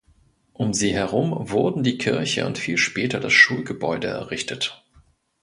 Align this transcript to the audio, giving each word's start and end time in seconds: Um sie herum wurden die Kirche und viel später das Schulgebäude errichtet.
Um 0.53 0.73
sie 0.73 0.91
herum 0.93 1.51
wurden 1.51 1.83
die 1.83 1.99
Kirche 1.99 2.47
und 2.47 2.57
viel 2.57 2.79
später 2.79 3.19
das 3.19 3.33
Schulgebäude 3.33 4.07
errichtet. 4.07 4.83